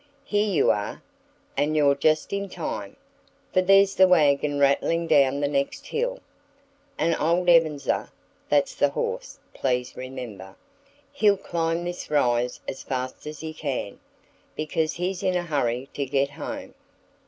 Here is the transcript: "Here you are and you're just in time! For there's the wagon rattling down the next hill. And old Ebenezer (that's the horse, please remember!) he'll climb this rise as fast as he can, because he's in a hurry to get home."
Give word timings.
"Here 0.25 0.49
you 0.51 0.71
are 0.71 1.03
and 1.55 1.77
you're 1.77 1.93
just 1.93 2.33
in 2.33 2.49
time! 2.49 2.95
For 3.53 3.61
there's 3.61 3.93
the 3.93 4.07
wagon 4.07 4.57
rattling 4.57 5.05
down 5.05 5.41
the 5.41 5.47
next 5.47 5.85
hill. 5.85 6.21
And 6.97 7.15
old 7.19 7.47
Ebenezer 7.47 8.09
(that's 8.49 8.73
the 8.73 8.89
horse, 8.89 9.37
please 9.53 9.95
remember!) 9.95 10.55
he'll 11.13 11.37
climb 11.37 11.83
this 11.85 12.09
rise 12.09 12.61
as 12.67 12.81
fast 12.81 13.27
as 13.27 13.41
he 13.41 13.53
can, 13.53 13.99
because 14.55 14.93
he's 14.93 15.21
in 15.21 15.35
a 15.35 15.43
hurry 15.43 15.87
to 15.93 16.07
get 16.07 16.31
home." 16.31 16.73